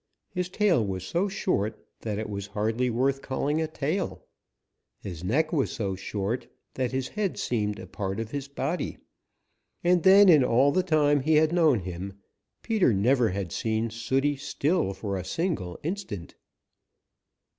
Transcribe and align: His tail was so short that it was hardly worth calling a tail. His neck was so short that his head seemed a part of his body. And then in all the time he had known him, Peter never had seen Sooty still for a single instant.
His 0.31 0.49
tail 0.49 0.83
was 0.83 1.03
so 1.03 1.27
short 1.27 1.85
that 1.99 2.17
it 2.17 2.27
was 2.27 2.47
hardly 2.57 2.89
worth 2.89 3.21
calling 3.21 3.61
a 3.61 3.67
tail. 3.67 4.25
His 4.99 5.23
neck 5.23 5.53
was 5.53 5.69
so 5.69 5.95
short 5.95 6.47
that 6.73 6.91
his 6.91 7.09
head 7.09 7.37
seemed 7.37 7.77
a 7.77 7.85
part 7.85 8.19
of 8.19 8.31
his 8.31 8.47
body. 8.47 8.97
And 9.83 10.01
then 10.01 10.27
in 10.27 10.43
all 10.43 10.71
the 10.71 10.81
time 10.81 11.19
he 11.19 11.35
had 11.35 11.51
known 11.53 11.81
him, 11.81 12.13
Peter 12.63 12.91
never 12.95 13.29
had 13.29 13.51
seen 13.51 13.91
Sooty 13.91 14.37
still 14.37 14.95
for 14.95 15.17
a 15.17 15.23
single 15.23 15.79
instant. 15.83 16.33